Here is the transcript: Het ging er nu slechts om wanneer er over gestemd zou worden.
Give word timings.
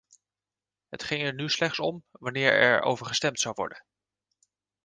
Het 0.89 1.03
ging 1.03 1.21
er 1.23 1.33
nu 1.33 1.49
slechts 1.49 1.79
om 1.79 2.03
wanneer 2.11 2.53
er 2.53 2.81
over 2.81 3.05
gestemd 3.05 3.39
zou 3.39 3.53
worden. 3.57 3.83